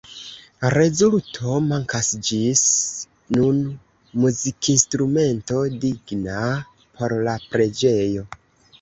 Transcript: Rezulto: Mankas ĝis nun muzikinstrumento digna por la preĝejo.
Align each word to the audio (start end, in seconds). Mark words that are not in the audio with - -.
Rezulto: 0.75 1.57
Mankas 1.65 2.09
ĝis 2.29 2.63
nun 3.37 3.61
muzikinstrumento 4.25 5.63
digna 5.87 6.45
por 6.91 7.19
la 7.33 7.41
preĝejo. 7.57 8.31